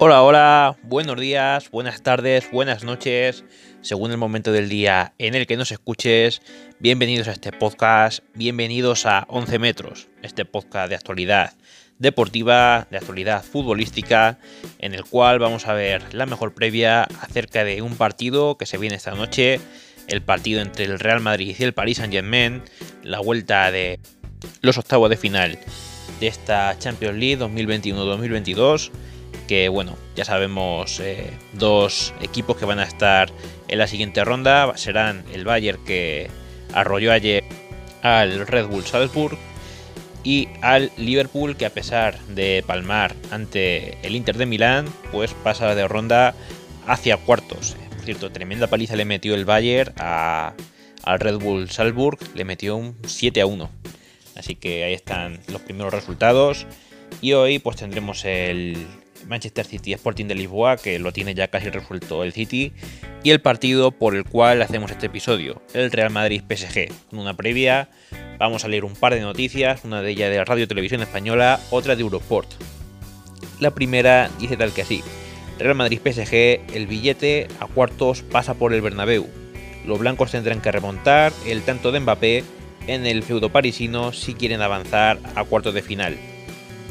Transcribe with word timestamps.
Hola, 0.00 0.24
hola, 0.24 0.76
buenos 0.82 1.20
días, 1.20 1.70
buenas 1.70 2.02
tardes, 2.02 2.50
buenas 2.50 2.82
noches, 2.82 3.44
según 3.80 4.10
el 4.10 4.16
momento 4.16 4.50
del 4.50 4.68
día 4.68 5.14
en 5.18 5.36
el 5.36 5.46
que 5.46 5.56
nos 5.56 5.70
escuches. 5.70 6.42
Bienvenidos 6.80 7.28
a 7.28 7.32
este 7.32 7.52
podcast, 7.52 8.24
bienvenidos 8.34 9.06
a 9.06 9.24
11 9.28 9.60
metros, 9.60 10.08
este 10.22 10.44
podcast 10.44 10.88
de 10.88 10.96
actualidad 10.96 11.52
deportiva, 12.00 12.88
de 12.90 12.96
actualidad 12.96 13.44
futbolística, 13.44 14.40
en 14.80 14.94
el 14.94 15.04
cual 15.04 15.38
vamos 15.38 15.68
a 15.68 15.74
ver 15.74 16.12
la 16.12 16.26
mejor 16.26 16.54
previa 16.54 17.04
acerca 17.20 17.62
de 17.62 17.80
un 17.80 17.96
partido 17.96 18.58
que 18.58 18.66
se 18.66 18.78
viene 18.78 18.96
esta 18.96 19.12
noche, 19.12 19.60
el 20.08 20.22
partido 20.22 20.60
entre 20.60 20.86
el 20.86 20.98
Real 20.98 21.20
Madrid 21.20 21.54
y 21.56 21.62
el 21.62 21.72
Paris 21.72 21.98
Saint-Germain, 21.98 22.62
la 23.04 23.20
vuelta 23.20 23.70
de 23.70 24.00
los 24.60 24.76
octavos 24.76 25.08
de 25.08 25.16
final 25.16 25.56
de 26.18 26.26
esta 26.26 26.76
Champions 26.80 27.16
League 27.16 27.38
2021-2022 27.38 28.90
que 29.46 29.68
bueno, 29.68 29.96
ya 30.16 30.24
sabemos 30.24 31.00
eh, 31.00 31.30
dos 31.52 32.12
equipos 32.20 32.56
que 32.56 32.64
van 32.64 32.78
a 32.78 32.84
estar 32.84 33.30
en 33.68 33.78
la 33.78 33.86
siguiente 33.86 34.24
ronda, 34.24 34.76
serán 34.76 35.24
el 35.32 35.44
Bayern 35.44 35.84
que 35.84 36.30
arrolló 36.72 37.12
ayer 37.12 37.44
al 38.02 38.46
Red 38.46 38.66
Bull 38.66 38.84
Salzburg 38.84 39.38
y 40.24 40.48
al 40.62 40.90
Liverpool 40.96 41.56
que 41.56 41.66
a 41.66 41.70
pesar 41.70 42.18
de 42.26 42.64
palmar 42.66 43.14
ante 43.30 43.98
el 44.06 44.16
Inter 44.16 44.36
de 44.36 44.46
Milán, 44.46 44.86
pues 45.12 45.34
pasa 45.34 45.74
de 45.74 45.86
ronda 45.86 46.34
hacia 46.86 47.16
cuartos. 47.18 47.76
Por 47.90 48.04
cierto, 48.04 48.32
tremenda 48.32 48.66
paliza 48.66 48.96
le 48.96 49.04
metió 49.04 49.34
el 49.34 49.44
Bayern 49.44 49.92
al 49.98 51.20
Red 51.20 51.38
Bull 51.38 51.70
Salzburg, 51.70 52.18
le 52.34 52.44
metió 52.44 52.76
un 52.76 52.96
7 53.06 53.40
a 53.42 53.46
1. 53.46 53.70
Así 54.36 54.56
que 54.56 54.84
ahí 54.84 54.94
están 54.94 55.40
los 55.48 55.62
primeros 55.62 55.92
resultados. 55.92 56.66
Y 57.20 57.32
hoy 57.34 57.58
pues 57.58 57.76
tendremos 57.76 58.24
el, 58.24 58.86
Manchester 59.26 59.66
City 59.66 59.92
Sporting 59.92 60.26
de 60.26 60.34
Lisboa, 60.34 60.76
que 60.76 60.98
lo 60.98 61.12
tiene 61.12 61.34
ya 61.34 61.48
casi 61.48 61.70
resuelto 61.70 62.24
el 62.24 62.32
City, 62.32 62.72
y 63.22 63.30
el 63.30 63.40
partido 63.40 63.90
por 63.90 64.14
el 64.14 64.24
cual 64.24 64.62
hacemos 64.62 64.90
este 64.90 65.06
episodio, 65.06 65.62
el 65.72 65.90
Real 65.90 66.10
Madrid 66.10 66.42
PSG. 66.42 66.88
Con 67.10 67.18
una 67.18 67.34
previa, 67.34 67.88
vamos 68.38 68.64
a 68.64 68.68
leer 68.68 68.84
un 68.84 68.94
par 68.94 69.14
de 69.14 69.20
noticias, 69.20 69.84
una 69.84 70.02
de 70.02 70.10
ellas 70.10 70.30
de 70.30 70.44
Radio 70.44 70.68
Televisión 70.68 71.02
Española, 71.02 71.60
otra 71.70 71.96
de 71.96 72.02
Eurosport. 72.02 72.50
La 73.60 73.72
primera 73.72 74.30
dice 74.38 74.56
tal 74.56 74.72
que 74.72 74.82
así. 74.82 75.02
Real 75.58 75.76
Madrid 75.76 76.00
PSG, 76.02 76.74
el 76.74 76.86
billete 76.86 77.48
a 77.60 77.66
cuartos 77.66 78.22
pasa 78.22 78.54
por 78.54 78.74
el 78.74 78.82
Bernabéu. 78.82 79.28
Los 79.86 79.98
blancos 79.98 80.32
tendrán 80.32 80.60
que 80.60 80.72
remontar 80.72 81.32
el 81.46 81.62
tanto 81.62 81.92
de 81.92 82.00
Mbappé 82.00 82.44
en 82.86 83.06
el 83.06 83.22
feudo 83.22 83.50
parisino 83.50 84.12
si 84.12 84.34
quieren 84.34 84.62
avanzar 84.62 85.18
a 85.34 85.44
cuartos 85.44 85.74
de 85.74 85.82
final. 85.82 86.33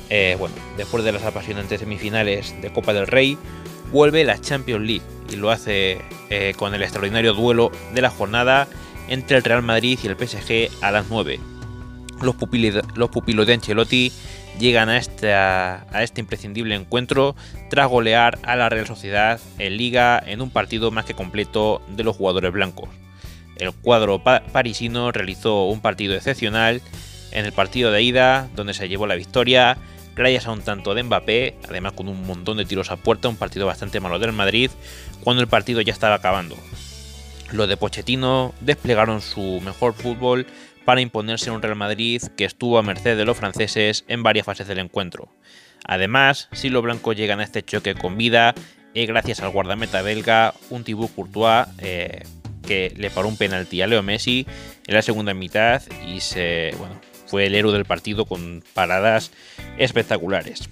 Eh, 0.09 0.35
bueno, 0.39 0.55
después 0.77 1.03
de 1.03 1.11
las 1.11 1.23
apasionantes 1.23 1.79
semifinales 1.79 2.59
de 2.61 2.71
Copa 2.71 2.93
del 2.93 3.07
Rey, 3.07 3.37
vuelve 3.91 4.23
la 4.23 4.39
Champions 4.39 4.85
League 4.85 5.05
y 5.31 5.35
lo 5.35 5.51
hace 5.51 5.99
eh, 6.29 6.53
con 6.57 6.73
el 6.73 6.81
extraordinario 6.81 7.33
duelo 7.33 7.71
de 7.93 8.01
la 8.01 8.09
jornada 8.09 8.67
entre 9.07 9.37
el 9.37 9.43
Real 9.43 9.63
Madrid 9.63 9.99
y 10.03 10.07
el 10.07 10.15
PSG 10.15 10.69
a 10.81 10.91
las 10.91 11.07
9. 11.09 11.39
Los, 12.21 12.35
pupilos, 12.35 13.47
de 13.47 13.53
Ancelotti 13.53 14.11
llegan 14.59 14.89
a 14.89 14.97
este, 14.97 15.33
a 15.33 15.85
este 16.03 16.21
imprescindible 16.21 16.75
encuentro 16.75 17.35
tras 17.69 17.89
golear 17.89 18.39
a 18.43 18.55
la 18.55 18.69
Real 18.69 18.87
Sociedad 18.87 19.39
en 19.59 19.77
Liga 19.77 20.23
en 20.25 20.41
un 20.41 20.49
partido 20.49 20.89
más 20.91 21.05
que 21.05 21.15
completo 21.15 21.81
de 21.89 22.03
los 22.03 22.15
jugadores 22.15 22.53
blancos. 22.53 22.89
El 23.57 23.71
cuadro 23.71 24.23
parisino 24.23 25.11
realizó 25.11 25.65
un 25.65 25.81
partido 25.81 26.15
excepcional 26.15 26.81
en 27.31 27.45
el 27.45 27.51
partido 27.51 27.91
de 27.91 28.01
ida, 28.01 28.49
donde 28.55 28.73
se 28.73 28.87
llevó 28.87 29.07
la 29.07 29.15
victoria 29.15 29.77
gracias 30.15 30.47
a 30.47 30.51
un 30.51 30.61
tanto 30.61 30.93
de 30.93 31.03
Mbappé, 31.03 31.55
además 31.67 31.93
con 31.93 32.07
un 32.07 32.25
montón 32.25 32.57
de 32.57 32.65
tiros 32.65 32.91
a 32.91 32.97
puerta, 32.97 33.29
un 33.29 33.37
partido 33.37 33.65
bastante 33.65 33.99
malo 33.99 34.19
del 34.19 34.33
Madrid, 34.33 34.71
cuando 35.21 35.41
el 35.41 35.47
partido 35.47 35.81
ya 35.81 35.93
estaba 35.93 36.15
acabando. 36.15 36.57
Los 37.51 37.67
de 37.67 37.77
Pochettino 37.77 38.53
desplegaron 38.61 39.21
su 39.21 39.61
mejor 39.63 39.93
fútbol 39.93 40.47
para 40.85 41.01
imponerse 41.01 41.49
en 41.49 41.55
un 41.55 41.61
Real 41.61 41.75
Madrid 41.75 42.21
que 42.35 42.45
estuvo 42.45 42.77
a 42.77 42.83
merced 42.83 43.15
de 43.15 43.25
los 43.25 43.37
franceses 43.37 44.05
en 44.07 44.23
varias 44.23 44.45
fases 44.45 44.67
del 44.67 44.79
encuentro. 44.79 45.29
Además, 45.85 46.49
si 46.51 46.69
los 46.69 46.83
blancos 46.83 47.15
llegan 47.15 47.39
a 47.39 47.43
este 47.43 47.63
choque 47.63 47.95
con 47.95 48.17
vida, 48.17 48.55
es 48.93 49.07
gracias 49.07 49.41
al 49.41 49.49
guardameta 49.49 50.01
belga, 50.01 50.53
un 50.69 50.83
Thibaut 50.83 51.13
Courtois, 51.13 51.67
eh, 51.79 52.23
que 52.65 52.93
le 52.95 53.09
paró 53.09 53.27
un 53.27 53.37
penalti 53.37 53.81
a 53.81 53.87
Leo 53.87 54.01
Messi 54.03 54.47
en 54.87 54.95
la 54.95 55.01
segunda 55.01 55.33
mitad 55.33 55.81
y 56.07 56.21
se, 56.21 56.73
bueno, 56.77 56.99
fue 57.33 57.47
el 57.47 57.55
héroe 57.55 57.73
del 57.73 57.83
partido 57.83 58.25
con 58.25 58.63
paradas 58.75 59.31
espectaculares. 59.79 60.69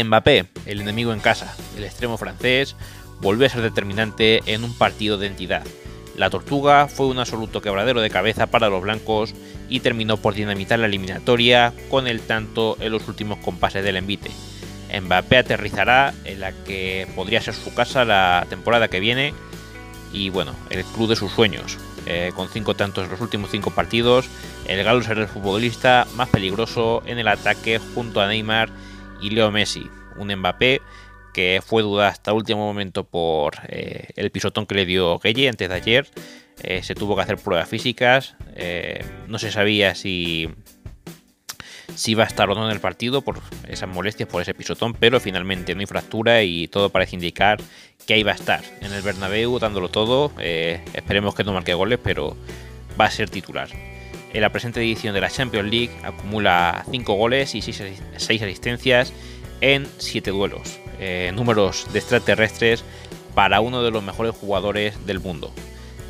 Mbappé, 0.00 0.46
el 0.64 0.80
enemigo 0.80 1.12
en 1.12 1.18
casa, 1.18 1.56
el 1.76 1.82
extremo 1.82 2.16
francés, 2.18 2.76
volvió 3.20 3.46
a 3.46 3.50
ser 3.50 3.62
determinante 3.62 4.42
en 4.46 4.62
un 4.62 4.78
partido 4.78 5.18
de 5.18 5.26
entidad. 5.26 5.64
La 6.16 6.30
tortuga 6.30 6.86
fue 6.86 7.06
un 7.06 7.18
absoluto 7.18 7.62
quebradero 7.62 8.00
de 8.00 8.10
cabeza 8.10 8.46
para 8.46 8.68
los 8.68 8.80
blancos 8.80 9.34
y 9.68 9.80
terminó 9.80 10.18
por 10.18 10.34
dinamitar 10.34 10.78
la 10.78 10.86
eliminatoria 10.86 11.72
con 11.90 12.06
el 12.06 12.20
tanto 12.20 12.76
en 12.78 12.92
los 12.92 13.08
últimos 13.08 13.38
compases 13.38 13.82
del 13.82 13.96
envite. 13.96 14.30
Mbappé 15.02 15.38
aterrizará 15.38 16.14
en 16.22 16.38
la 16.38 16.52
que 16.52 17.08
podría 17.16 17.40
ser 17.40 17.54
su 17.54 17.74
casa 17.74 18.04
la 18.04 18.46
temporada 18.48 18.86
que 18.86 19.00
viene 19.00 19.34
y 20.12 20.30
bueno, 20.30 20.54
el 20.70 20.84
club 20.84 21.08
de 21.08 21.16
sus 21.16 21.32
sueños. 21.32 21.76
Eh, 22.06 22.32
con 22.34 22.48
cinco 22.48 22.74
tantos 22.74 23.04
en 23.04 23.10
los 23.10 23.20
últimos 23.20 23.50
cinco 23.50 23.72
partidos, 23.72 24.28
el 24.68 24.82
galo 24.84 25.02
será 25.02 25.22
el 25.22 25.28
futbolista 25.28 26.06
más 26.14 26.28
peligroso 26.28 27.02
en 27.04 27.18
el 27.18 27.26
ataque 27.26 27.80
junto 27.94 28.20
a 28.20 28.28
Neymar 28.28 28.70
y 29.20 29.30
Leo 29.30 29.50
Messi. 29.50 29.90
Un 30.16 30.34
Mbappé 30.34 30.80
que 31.34 31.60
fue 31.64 31.82
duda 31.82 32.08
hasta 32.08 32.30
el 32.30 32.36
último 32.36 32.60
momento 32.60 33.04
por 33.04 33.56
eh, 33.68 34.08
el 34.14 34.30
pisotón 34.30 34.66
que 34.66 34.76
le 34.76 34.86
dio 34.86 35.18
Gueye 35.18 35.48
antes 35.48 35.68
de 35.68 35.74
ayer. 35.74 36.08
Eh, 36.62 36.82
se 36.82 36.94
tuvo 36.94 37.16
que 37.16 37.22
hacer 37.22 37.36
pruebas 37.36 37.68
físicas. 37.68 38.36
no 39.26 39.38
se 39.38 39.50
sabía 39.50 39.94
si, 39.94 40.48
si 41.96 42.12
iba 42.12 42.22
a 42.22 42.26
estar 42.26 42.48
o 42.48 42.54
no 42.54 42.66
en 42.66 42.72
el 42.72 42.80
partido 42.80 43.22
por 43.22 43.40
esas 43.68 43.88
molestias, 43.88 44.28
por 44.28 44.42
ese 44.42 44.54
pisotón, 44.54 44.94
pero 44.94 45.18
finalmente 45.18 45.74
no 45.74 45.80
hay 45.80 45.86
fractura 45.86 46.42
y 46.44 46.68
todo 46.68 46.90
parece 46.90 47.16
indicar 47.16 47.58
que 48.06 48.14
ahí 48.14 48.22
va 48.22 48.32
a 48.32 48.36
estar 48.36 48.62
en 48.80 48.92
el 48.92 49.02
Bernabéu 49.02 49.58
dándolo 49.58 49.88
todo. 49.88 50.30
esperemos 50.38 51.34
que 51.34 51.42
no 51.42 51.52
marque 51.52 51.74
goles, 51.74 51.98
pero 52.02 52.36
va 52.98 53.06
a 53.06 53.10
ser 53.10 53.28
titular. 53.28 53.68
En 54.32 54.42
la 54.42 54.50
presente 54.50 54.80
edición 54.80 55.14
de 55.14 55.20
la 55.22 55.30
Champions 55.30 55.70
League 55.70 55.90
acumula 56.02 56.84
5 56.90 57.14
goles 57.14 57.54
y 57.54 57.62
6 57.62 58.42
asistencias 58.42 59.12
en 59.60 59.86
7 59.98 60.30
duelos, 60.30 60.78
eh, 61.00 61.32
números 61.34 61.86
de 61.92 62.00
extraterrestres 62.00 62.84
para 63.34 63.60
uno 63.60 63.82
de 63.82 63.90
los 63.90 64.02
mejores 64.02 64.34
jugadores 64.34 65.06
del 65.06 65.20
mundo. 65.20 65.52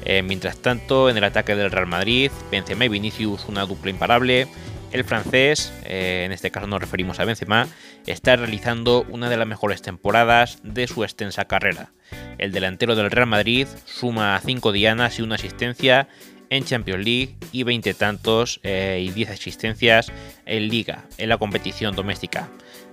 Eh, 0.05 0.23
mientras 0.23 0.59
tanto, 0.59 1.11
en 1.11 1.17
el 1.17 1.25
ataque 1.25 1.55
del 1.55 1.71
Real 1.71 1.87
Madrid, 1.87 2.31
Benzema 2.51 2.85
y 2.85 2.89
Vinicius, 2.89 3.45
una 3.49 3.67
dupla 3.67 3.91
imparable. 3.91 4.49
El 4.97 5.05
francés, 5.05 5.75
eh, 5.85 6.23
en 6.25 6.33
este 6.33 6.51
caso 6.51 6.67
nos 6.67 6.81
referimos 6.81 7.21
a 7.21 7.27
Benzema, 7.27 7.69
está 8.07 8.35
realizando 8.35 9.05
una 9.11 9.29
de 9.29 9.37
las 9.37 9.47
mejores 9.47 9.83
temporadas 9.83 10.59
de 10.63 10.87
su 10.87 11.05
extensa 11.05 11.45
carrera. 11.45 11.93
El 12.39 12.51
delantero 12.51 12.97
del 12.97 13.11
Real 13.11 13.27
Madrid 13.27 13.69
suma 13.85 14.41
5 14.43 14.73
dianas 14.73 15.19
y 15.19 15.23
una 15.23 15.35
asistencia 15.35 16.09
en 16.49 16.65
Champions 16.65 17.05
League 17.05 17.37
y 17.53 17.65
20 17.65 17.93
tantos 17.93 18.59
eh, 18.63 19.05
y 19.07 19.11
10 19.11 19.33
asistencias 19.33 20.11
en 20.47 20.67
Liga, 20.69 21.05
en 21.19 21.29
la 21.29 21.37
competición 21.37 21.95
doméstica. 21.95 22.49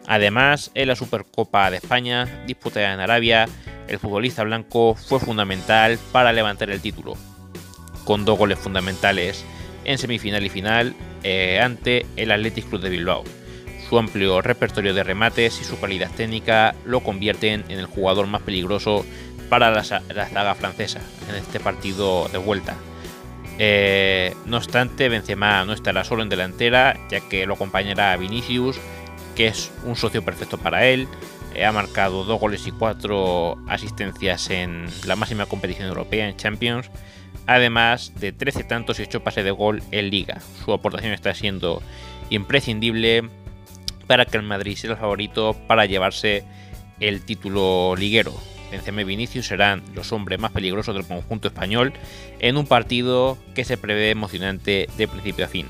Además, 0.06 0.72
en 0.74 0.90
la 0.90 0.98
Supercopa 0.98 1.72
de 1.72 1.78
España, 1.78 2.44
disputada 2.46 2.94
en 2.94 3.00
Arabia, 3.00 3.48
el 3.88 3.98
futbolista 3.98 4.44
blanco 4.44 4.96
fue 4.96 5.22
fundamental 5.22 5.98
para 6.12 6.34
levantar 6.34 6.70
el 6.70 6.82
título, 6.82 7.16
con 8.04 8.26
dos 8.26 8.38
goles 8.38 8.60
fundamentales 8.60 9.46
en 9.86 9.98
semifinal 9.98 10.46
y 10.46 10.50
final 10.50 10.94
eh, 11.24 11.60
ante 11.62 12.06
el 12.16 12.32
Athletic 12.32 12.70
Club 12.70 12.82
de 12.82 12.90
Bilbao. 12.90 13.24
Su 13.90 13.98
amplio 13.98 14.42
repertorio 14.42 14.94
de 14.94 15.04
remates 15.04 15.60
y 15.62 15.64
su 15.64 15.80
calidad 15.80 16.12
técnica 16.16 16.74
lo 16.86 17.02
convierten 17.02 17.64
en 17.70 17.80
el 17.80 17.86
jugador 17.86 18.28
más 18.28 18.42
peligroso 18.42 19.06
para 19.50 19.70
la, 19.70 19.84
la 20.14 20.30
saga 20.30 20.56
francesa 20.56 21.02
en 21.30 21.36
este 21.36 21.60
partido 21.60 22.28
de 22.30 22.38
vuelta. 22.38 22.76
Eh, 23.60 24.34
no 24.46 24.58
obstante, 24.58 25.10
Benzema 25.10 25.64
no 25.66 25.74
estará 25.74 26.04
solo 26.04 26.24
en 26.24 26.30
delantera, 26.30 26.98
ya 27.10 27.20
que 27.20 27.46
lo 27.46 27.54
acompañará 27.54 28.18
Vinicius, 28.18 28.80
que 29.36 29.48
es 29.48 29.72
un 29.84 29.96
socio 29.96 30.24
perfecto 30.24 30.58
para 30.58 30.86
él. 30.88 31.08
Eh, 31.56 31.66
ha 31.66 31.72
marcado 31.72 32.24
dos 32.24 32.40
goles 32.40 32.66
y 32.68 32.72
cuatro 32.72 33.58
asistencias 33.68 34.50
en 34.50 34.88
la 35.06 35.16
máxima 35.16 35.46
competición 35.46 35.88
europea 35.88 36.28
en 36.28 36.36
Champions, 36.36 36.90
además 37.46 38.14
de 38.20 38.32
13 38.32 38.64
tantos 38.64 39.00
y 39.00 39.04
8 39.04 39.24
pases 39.24 39.44
de 39.44 39.52
gol 39.52 39.84
en 39.92 40.10
Liga. 40.10 40.40
Su 40.66 40.74
aportación 40.74 41.14
está 41.14 41.34
siendo 41.34 41.82
imprescindible 42.30 43.30
para 44.08 44.26
que 44.26 44.38
el 44.38 44.44
Madrid 44.44 44.76
sea 44.76 44.92
el 44.92 44.98
favorito 44.98 45.56
para 45.68 45.86
llevarse 45.86 46.44
el 47.00 47.22
título 47.22 47.96
liguero. 47.96 48.34
Benzema 48.72 49.02
y 49.02 49.04
Vinicius 49.04 49.46
serán 49.46 49.84
los 49.94 50.12
hombres 50.12 50.40
más 50.40 50.52
peligrosos 50.52 50.96
del 50.96 51.06
conjunto 51.06 51.48
español 51.48 51.94
en 52.40 52.58
un 52.58 52.66
partido 52.66 53.38
que 53.54 53.66
se 53.66 53.78
prevé 53.78 54.10
emocionante 54.10 54.90
de 54.98 55.08
principio 55.08 55.46
a 55.46 55.48
fin. 55.48 55.68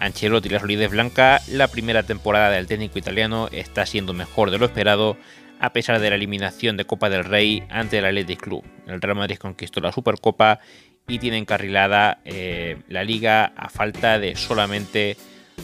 Ancelotti 0.00 0.48
y 0.48 0.52
la 0.52 0.60
solidez 0.60 0.90
blanca, 0.90 1.40
la 1.48 1.68
primera 1.68 2.02
temporada 2.02 2.50
del 2.50 2.66
técnico 2.66 2.98
italiano 2.98 3.48
está 3.52 3.86
siendo 3.86 4.12
mejor 4.12 4.50
de 4.50 4.58
lo 4.58 4.66
esperado, 4.66 5.16
a 5.60 5.72
pesar 5.72 6.00
de 6.00 6.10
la 6.10 6.16
eliminación 6.16 6.76
de 6.76 6.84
Copa 6.84 7.08
del 7.08 7.24
Rey 7.24 7.62
ante 7.70 7.98
el 7.98 8.04
Athletic 8.04 8.40
Club. 8.40 8.64
El 8.86 9.00
Real 9.00 9.16
Madrid 9.16 9.38
conquistó 9.38 9.80
la 9.80 9.92
Supercopa 9.92 10.60
y 11.08 11.18
tiene 11.18 11.38
encarrilada 11.38 12.18
eh, 12.24 12.78
la 12.88 13.04
liga 13.04 13.52
a 13.56 13.68
falta 13.68 14.18
de 14.18 14.36
solamente 14.36 15.16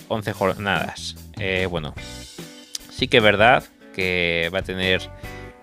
11 0.08 0.32
jornadas. 0.32 1.16
Eh, 1.38 1.66
bueno, 1.68 1.94
sí 2.90 3.08
que 3.08 3.18
es 3.18 3.22
verdad 3.22 3.64
que 3.94 4.50
va 4.54 4.60
a 4.60 4.62
tener 4.62 5.02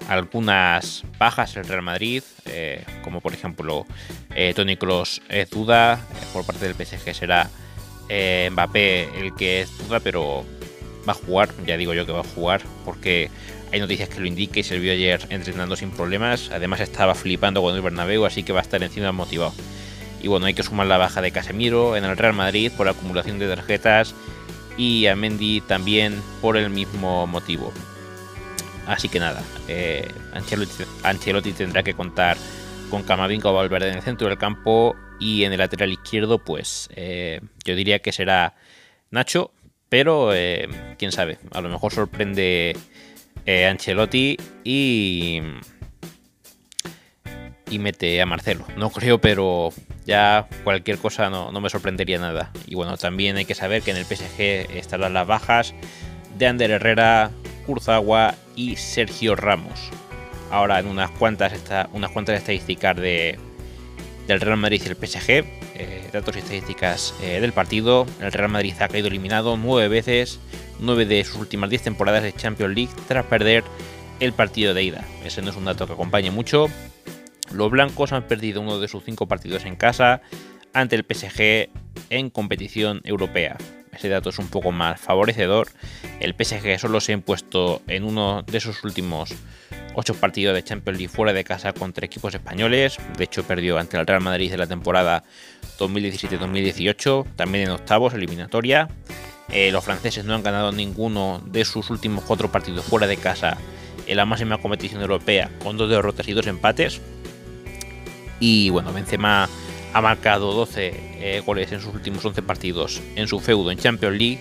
algunas 0.07 1.03
bajas 1.17 1.55
el 1.55 1.65
Real 1.65 1.81
Madrid, 1.81 2.23
eh, 2.45 2.83
como 3.03 3.21
por 3.21 3.33
ejemplo 3.33 3.85
Tony 4.55 4.77
Kroos 4.77 5.21
es 5.29 5.49
duda, 5.49 5.99
por 6.33 6.45
parte 6.45 6.71
del 6.71 6.75
PSG 6.75 7.13
será 7.13 7.49
Mbappé 8.51 9.19
el 9.19 9.35
que 9.35 9.61
es 9.61 9.77
duda, 9.77 9.99
pero 9.99 10.45
va 11.07 11.13
a 11.13 11.15
jugar, 11.15 11.49
ya 11.65 11.77
digo 11.77 11.93
yo 11.93 12.05
que 12.05 12.11
va 12.11 12.21
a 12.21 12.23
jugar, 12.23 12.61
porque 12.85 13.29
hay 13.71 13.79
noticias 13.79 14.09
que 14.09 14.19
lo 14.19 14.25
indiquen 14.25 14.61
y 14.61 14.63
se 14.63 14.79
vio 14.79 14.91
ayer 14.91 15.25
entrenando 15.29 15.75
sin 15.75 15.91
problemas. 15.91 16.49
Además 16.51 16.79
estaba 16.79 17.15
flipando 17.15 17.61
con 17.61 17.75
el 17.75 17.81
Bernabéu, 17.81 18.25
así 18.25 18.43
que 18.43 18.53
va 18.53 18.59
a 18.59 18.63
estar 18.63 18.81
encima 18.81 19.11
motivado. 19.11 19.53
Y 20.21 20.27
bueno, 20.27 20.47
hay 20.47 20.53
que 20.53 20.63
sumar 20.63 20.87
la 20.87 20.97
baja 20.97 21.21
de 21.21 21.31
Casemiro 21.31 21.95
en 21.95 22.03
el 22.03 22.17
Real 22.17 22.33
Madrid 22.33 22.71
por 22.75 22.85
la 22.85 22.91
acumulación 22.91 23.39
de 23.39 23.47
tarjetas 23.47 24.15
y 24.77 25.07
a 25.07 25.15
Mendy 25.15 25.61
también 25.61 26.21
por 26.41 26.57
el 26.57 26.69
mismo 26.69 27.27
motivo. 27.27 27.71
Así 28.87 29.07
que 29.07 29.19
nada, 29.19 29.43
eh, 29.67 30.07
Ancelotti, 31.03 31.51
tendrá 31.53 31.83
que 31.83 31.93
contar 31.93 32.37
con 32.89 33.03
Camavinga 33.03 33.51
o 33.51 33.53
Valverde 33.53 33.89
en 33.89 33.97
el 33.97 34.01
centro 34.01 34.27
del 34.27 34.37
campo 34.37 34.95
y 35.19 35.43
en 35.43 35.51
el 35.51 35.59
lateral 35.59 35.91
izquierdo, 35.91 36.39
pues 36.39 36.89
eh, 36.95 37.41
yo 37.65 37.75
diría 37.75 37.99
que 37.99 38.11
será 38.11 38.55
Nacho, 39.11 39.51
pero 39.89 40.33
eh, 40.33 40.67
quién 40.97 41.11
sabe, 41.11 41.37
a 41.51 41.61
lo 41.61 41.69
mejor 41.69 41.91
sorprende 41.91 42.75
eh, 43.45 43.65
Ancelotti 43.65 44.37
y, 44.63 45.41
y 47.69 47.79
mete 47.79 48.21
a 48.21 48.25
Marcelo. 48.25 48.65
No 48.77 48.89
creo, 48.91 49.19
pero 49.19 49.71
ya 50.05 50.47
cualquier 50.63 50.97
cosa 50.97 51.29
no, 51.29 51.51
me 51.51 51.69
sorprendería 51.69 52.19
nada. 52.19 52.51
Y 52.65 52.75
bueno, 52.75 52.97
también 52.97 53.35
hay 53.37 53.45
que 53.45 53.55
saber 53.55 53.81
que 53.81 53.91
en 53.91 53.97
el 53.97 54.05
PSG 54.05 54.77
estarán 54.77 55.13
las 55.13 55.27
bajas 55.27 55.73
de 56.37 56.47
Ander 56.47 56.71
Herrera, 56.71 57.31
Kurzawa 57.65 58.35
y 58.55 58.77
Sergio 58.77 59.35
Ramos. 59.35 59.89
Ahora 60.51 60.79
en 60.79 60.87
unas 60.87 61.11
cuantas, 61.11 61.53
unas 61.91 62.09
cuantas 62.11 62.37
estadísticas 62.37 62.95
de, 62.95 63.37
del 64.29 64.41
Real 64.41 64.57
Madrid 64.57 64.81
y 64.85 64.87
el 64.87 64.95
PSG, 64.95 65.29
eh, 65.29 66.09
datos 66.13 66.35
y 66.35 66.39
estadísticas 66.39 67.15
eh, 67.21 67.41
del 67.41 67.51
partido. 67.51 68.05
El 68.21 68.31
Real 68.31 68.49
Madrid 68.49 68.75
ha 68.79 68.87
caído 68.87 69.07
eliminado 69.07 69.57
nueve 69.57 69.87
veces 69.87 70.39
9 70.79 71.05
de 71.05 71.25
sus 71.25 71.35
últimas 71.35 71.69
10 71.69 71.81
temporadas 71.81 72.23
de 72.23 72.31
Champions 72.31 72.75
League 72.75 72.93
tras 73.07 73.25
perder 73.25 73.63
el 74.19 74.33
partido 74.33 74.73
de 74.73 74.83
ida. 74.83 75.03
Ese 75.25 75.41
no 75.41 75.49
es 75.49 75.55
un 75.55 75.65
dato 75.65 75.87
que 75.87 75.93
acompañe 75.93 76.31
mucho. 76.31 76.67
Los 77.51 77.71
blancos 77.71 78.11
han 78.11 78.27
perdido 78.27 78.61
uno 78.61 78.79
de 78.79 78.87
sus 78.87 79.03
5 79.03 79.27
partidos 79.27 79.65
en 79.65 79.75
casa 79.75 80.21
ante 80.73 80.95
el 80.95 81.05
PSG 81.05 81.69
en 82.09 82.29
competición 82.29 83.01
europea. 83.03 83.57
Ese 83.91 84.09
dato 84.09 84.29
es 84.29 84.37
un 84.37 84.47
poco 84.47 84.71
más 84.71 85.01
favorecedor. 85.01 85.69
El 86.19 86.35
PSG 86.35 86.79
solo 86.79 87.01
se 87.01 87.11
ha 87.11 87.15
impuesto 87.15 87.81
en 87.87 88.03
uno 88.03 88.43
de 88.43 88.59
sus 88.59 88.83
últimos 88.83 89.33
8 89.99 90.15
partidos 90.15 90.55
de 90.55 90.63
Champions 90.63 90.97
League 90.97 91.13
fuera 91.13 91.33
de 91.33 91.43
casa 91.43 91.73
contra 91.73 92.05
equipos 92.05 92.33
españoles. 92.33 92.97
De 93.17 93.25
hecho, 93.25 93.43
perdió 93.43 93.77
ante 93.77 93.97
el 93.97 94.07
Real 94.07 94.21
Madrid 94.21 94.49
de 94.49 94.57
la 94.57 94.67
temporada 94.67 95.23
2017-2018, 95.77 97.35
también 97.35 97.65
en 97.65 97.71
octavos, 97.71 98.13
eliminatoria. 98.13 98.87
Eh, 99.51 99.71
los 99.71 99.83
franceses 99.83 100.25
no 100.25 100.35
han 100.35 100.43
ganado 100.43 100.71
ninguno 100.71 101.41
de 101.45 101.65
sus 101.65 101.89
últimos 101.89 102.23
cuatro 102.23 102.51
partidos 102.51 102.85
fuera 102.85 103.07
de 103.07 103.17
casa 103.17 103.57
en 104.07 104.17
la 104.17 104.25
máxima 104.25 104.57
competición 104.57 105.01
europea 105.01 105.49
con 105.63 105.77
dos 105.77 105.89
derrotas 105.89 106.27
y 106.27 106.33
dos 106.33 106.47
empates. 106.47 107.01
Y 108.39 108.69
bueno, 108.69 108.93
Benzema 108.93 109.49
ha 109.93 110.01
marcado 110.01 110.53
12 110.53 110.93
eh, 110.95 111.43
goles 111.45 111.71
en 111.71 111.81
sus 111.81 111.93
últimos 111.93 112.23
11 112.23 112.41
partidos 112.43 113.01
en 113.15 113.27
su 113.27 113.39
feudo 113.39 113.71
en 113.71 113.79
Champions 113.79 114.17
League 114.17 114.39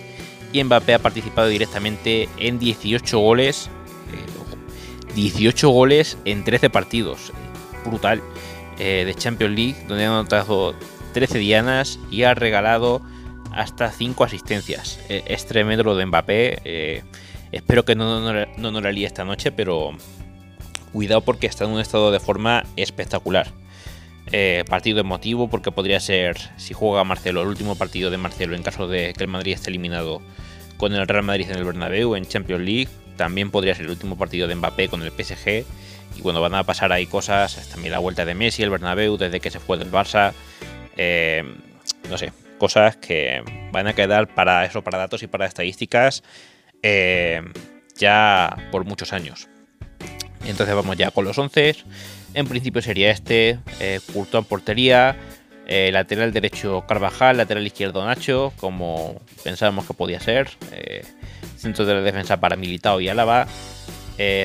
y 0.53 0.63
Mbappé 0.63 0.93
ha 0.93 0.99
participado 0.99 1.47
directamente 1.47 2.29
en 2.37 2.59
18 2.59 3.19
goles. 3.19 3.69
18 5.15 5.67
eh, 5.67 5.71
goles 5.71 6.17
en 6.25 6.43
13 6.43 6.69
partidos. 6.69 7.31
Brutal. 7.85 8.21
de 8.77 9.13
Champions 9.17 9.55
League, 9.55 9.75
donde 9.87 10.05
ha 10.05 10.07
anotado 10.09 10.73
13 11.13 11.37
dianas 11.39 11.99
y 12.11 12.23
ha 12.23 12.33
regalado 12.33 13.01
hasta 13.51 13.91
5 13.91 14.23
asistencias. 14.23 14.99
E, 15.09 15.23
es 15.27 15.47
lo 15.53 15.95
de 15.95 16.05
Mbappé. 16.05 16.59
Eh, 16.63 17.03
espero 17.51 17.85
que 17.85 17.95
no, 17.95 18.19
no, 18.21 18.71
no, 18.71 18.81
la 18.81 18.91
líe 18.91 19.05
esta 19.05 19.25
noche, 19.25 19.51
pero 19.51 19.91
cuidado 20.93 21.21
porque 21.21 21.47
está 21.47 21.65
en 21.65 21.71
un 21.71 21.79
estado 21.79 22.11
de 22.11 22.19
forma 22.19 22.63
espectacular. 22.75 23.47
Eh, 24.31 24.63
partido 24.69 24.99
emotivo 24.99 25.49
porque 25.49 25.71
podría 25.71 25.99
ser, 25.99 26.37
si 26.57 26.73
juega 26.73 27.03
Marcelo, 27.03 27.41
el 27.41 27.47
último 27.47 27.75
partido 27.75 28.11
de 28.11 28.17
Marcelo 28.17 28.55
en 28.55 28.61
caso 28.61 28.87
de 28.87 29.13
que 29.13 29.23
el 29.23 29.29
Madrid 29.29 29.53
esté 29.53 29.71
eliminado 29.71 30.21
con 30.77 30.93
el 30.93 31.07
Real 31.07 31.23
Madrid 31.23 31.47
en 31.49 31.57
el 31.57 31.63
Bernabéu 31.63 32.15
en 32.15 32.25
Champions 32.25 32.63
League. 32.63 32.89
También 33.19 33.51
podría 33.51 33.75
ser 33.75 33.83
el 33.83 33.91
último 33.91 34.17
partido 34.17 34.47
de 34.47 34.55
Mbappé 34.55 34.87
con 34.87 35.01
el 35.01 35.11
PSG. 35.11 35.65
Y 36.15 36.21
bueno, 36.21 36.39
van 36.39 36.55
a 36.55 36.63
pasar 36.63 36.93
ahí 36.93 37.05
cosas, 37.05 37.67
también 37.69 37.91
la 37.91 37.99
vuelta 37.99 38.23
de 38.23 38.33
Messi, 38.33 38.63
el 38.63 38.69
Bernabéu, 38.69 39.17
desde 39.17 39.41
que 39.41 39.51
se 39.51 39.59
fue 39.59 39.77
del 39.77 39.91
Barça. 39.91 40.31
Eh, 40.95 41.43
no 42.09 42.17
sé, 42.17 42.31
cosas 42.57 42.95
que 42.95 43.43
van 43.73 43.87
a 43.87 43.93
quedar 43.93 44.33
para 44.33 44.63
eso, 44.63 44.81
para 44.85 44.97
datos 44.97 45.21
y 45.21 45.27
para 45.27 45.45
estadísticas, 45.45 46.23
eh, 46.81 47.41
ya 47.97 48.55
por 48.71 48.85
muchos 48.85 49.11
años. 49.11 49.49
Entonces 50.45 50.73
vamos 50.73 50.95
ya 50.95 51.11
con 51.11 51.25
los 51.25 51.37
11. 51.37 51.75
En 52.35 52.47
principio 52.47 52.81
sería 52.81 53.11
este, 53.11 53.59
eh, 53.81 53.99
en 54.07 54.43
portería, 54.45 55.17
eh, 55.71 55.91
lateral 55.91 56.33
derecho 56.33 56.83
Carvajal, 56.87 57.37
lateral 57.37 57.65
izquierdo 57.65 58.03
Nacho, 58.03 58.51
como 58.59 59.21
pensábamos 59.43 59.85
que 59.85 59.93
podía 59.93 60.19
ser, 60.19 60.49
eh, 60.71 61.05
centro 61.57 61.85
de 61.85 61.93
la 61.93 62.01
defensa 62.01 62.39
para 62.39 62.55
Militao 62.55 62.99
y 62.99 63.07
Álava, 63.07 63.47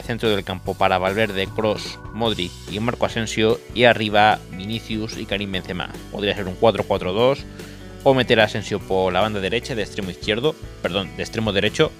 centro 0.07 0.29
del 0.29 0.45
campo 0.45 0.75
para 0.75 0.99
Valverde, 0.99 1.49
Cross, 1.49 1.99
Modric 2.13 2.53
y 2.71 2.79
Marco 2.79 3.07
Asensio, 3.07 3.59
y 3.75 3.85
arriba 3.85 4.39
Vinicius 4.53 5.19
y 5.19 5.27
Karim 5.27 5.51
Benzema. 5.51 5.91
Podría 6.13 6.37
ser 6.37 6.47
un 6.47 6.57
4-4-2 6.61 7.39
o 8.05 8.15
meter 8.15 8.39
a 8.39 8.45
Asensio 8.45 8.79
por 8.79 9.13
la 9.13 9.21
banda 9.21 9.41
derecha 9.41 9.75
de 9.75 9.83
extremo 9.83 10.11
izquierdo, 10.11 10.55
perdón, 10.81 11.11
de 11.17 11.25
extremo 11.25 11.53
derecho, 11.53 11.91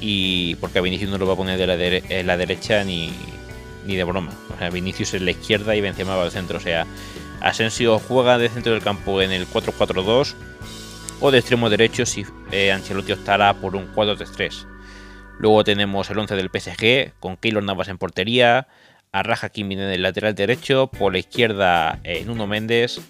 y 0.00 0.56
porque 0.56 0.80
a 0.80 0.82
Vinicius 0.82 1.10
no 1.10 1.16
lo 1.16 1.26
va 1.26 1.34
a 1.34 1.36
poner 1.36 1.58
de 1.58 1.66
la, 1.66 2.22
la 2.24 2.36
derecha 2.36 2.84
ni, 2.84 3.10
ni 3.86 3.96
de 3.96 4.04
broma. 4.04 4.32
O 4.54 4.58
sea, 4.58 4.70
Vinicius 4.70 5.14
en 5.14 5.24
la 5.24 5.32
izquierda 5.32 5.74
y 5.74 5.80
Benzema 5.80 6.14
va 6.14 6.24
al 6.24 6.30
centro. 6.30 6.58
O 6.58 6.60
sea, 6.60 6.86
Asensio 7.40 7.98
juega 7.98 8.38
de 8.38 8.48
centro 8.48 8.72
del 8.72 8.82
campo 8.82 9.22
en 9.22 9.32
el 9.32 9.46
4-4-2 9.46 10.34
o 11.20 11.30
de 11.30 11.38
extremo 11.38 11.70
derecho 11.70 12.06
si 12.06 12.24
eh, 12.52 12.72
Ancelotti 12.72 13.12
optara 13.12 13.54
por 13.54 13.76
un 13.76 13.92
4-3-3. 13.92 14.66
Luego 15.38 15.64
tenemos 15.64 16.10
el 16.10 16.18
11 16.18 16.34
del 16.34 16.50
PSG 16.52 17.12
con 17.20 17.36
Keylor 17.36 17.62
Navas 17.62 17.88
en 17.88 17.98
portería, 17.98 18.66
Arraja 19.12 19.48
Kim 19.48 19.70
en 19.72 19.80
el 19.80 20.02
lateral 20.02 20.34
derecho, 20.34 20.88
por 20.88 21.12
la 21.12 21.18
izquierda 21.18 22.00
eh, 22.04 22.24
Nuno 22.24 22.46
Méndez, 22.46 23.00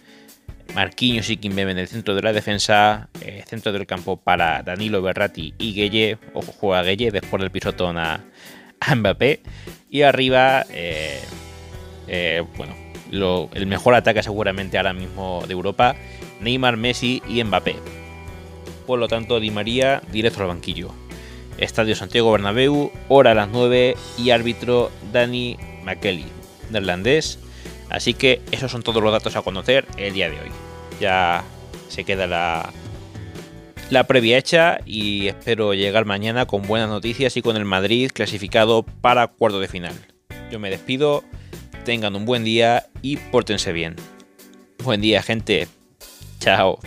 Marquinhos 0.75 1.31
y 1.31 1.39
Kimbebe 1.39 1.73
en 1.73 1.79
el 1.79 1.89
centro 1.89 2.15
de 2.15 2.23
la 2.23 2.33
defensa, 2.33 3.09
eh, 3.23 3.43
centro 3.47 3.73
del 3.73 3.87
campo 3.87 4.19
para 4.19 4.63
Danilo 4.63 5.03
Berratti 5.03 5.55
y 5.59 5.75
Gueye, 5.75 6.19
ojo 6.35 6.53
juega 6.53 6.83
Gueye 6.83 7.11
después 7.11 7.41
del 7.41 7.51
pisotón 7.51 7.99
a, 7.99 8.25
Mbappé, 8.95 9.41
y 9.91 10.03
arriba, 10.03 10.65
eh, 10.71 11.21
bueno, 13.11 13.49
el 13.55 13.67
mejor 13.67 13.95
ataque 13.95 14.23
seguramente 14.23 14.77
ahora 14.77 14.93
mismo 14.93 15.43
de 15.47 15.53
Europa, 15.53 15.97
Neymar, 16.41 16.77
Messi 16.77 17.23
y 17.29 17.43
Mbappé. 17.43 17.77
Por 18.87 18.99
lo 18.99 19.09
tanto, 19.09 19.41
Di 19.41 19.51
María 19.51 20.03
directo 20.13 20.43
al 20.43 20.49
banquillo. 20.49 20.91
Estadio 21.59 21.97
Santiago 21.97 22.33
Bernabéu, 22.33 22.93
hora 23.09 23.33
a 23.33 23.35
las 23.35 23.49
9 23.49 23.97
y 24.17 24.31
árbitro 24.31 24.91
Dani 25.13 25.57
McKelly, 25.85 26.27
neerlandés 26.71 27.39
Así 27.91 28.15
que 28.15 28.41
esos 28.53 28.71
son 28.71 28.83
todos 28.83 29.03
los 29.03 29.13
datos 29.13 29.37
a 29.37 29.43
conocer 29.43 29.87
el 29.97 30.13
día 30.13 30.29
de 30.29 30.37
hoy. 30.37 30.51
Ya 31.01 31.43
se 31.89 32.05
queda 32.05 32.27
la, 32.27 32.71
la 33.91 34.05
previa 34.05 34.37
hecha 34.37 34.81
y 34.85 35.29
espero 35.29 35.73
llegar 35.73 36.05
mañana 36.05 36.47
con 36.47 36.63
buenas 36.63 36.89
noticias 36.89 37.37
y 37.37 37.43
con 37.43 37.57
el 37.57 37.65
Madrid 37.65 38.11
clasificado 38.13 38.83
para 38.83 39.29
cuarto 39.29 39.61
de 39.61 39.69
final. 39.69 39.95
Yo 40.51 40.59
me 40.59 40.71
despido, 40.71 41.25
tengan 41.85 42.17
un 42.17 42.25
buen 42.25 42.45
día 42.45 42.87
y 43.03 43.17
pórtense 43.17 43.73
bien. 43.73 43.97
Buen 44.83 45.01
día 45.01 45.23
gente. 45.23 45.69
Chao. 46.41 46.79